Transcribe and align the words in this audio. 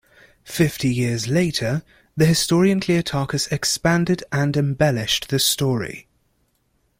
Fifty 0.45 0.91
years 0.91 1.27
later, 1.27 1.83
the 2.17 2.25
historian 2.25 2.79
Cleitarchus 2.79 3.45
expanded 3.51 4.23
and 4.31 4.57
embellished 4.57 5.29
the 5.29 5.37
story. 5.37 6.07